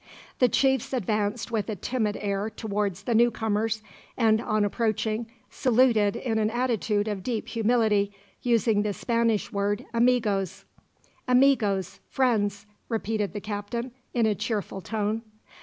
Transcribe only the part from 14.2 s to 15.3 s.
a cheerful tone.